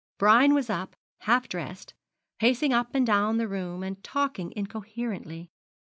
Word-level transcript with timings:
Brian 0.17 0.55
was 0.55 0.67
up, 0.67 0.95
half 1.19 1.47
dressed, 1.47 1.93
pacing 2.39 2.73
up 2.73 2.95
and 2.95 3.05
down 3.05 3.37
the 3.37 3.47
room, 3.47 3.83
and 3.83 4.03
talking 4.03 4.51
incoherently. 4.55 5.51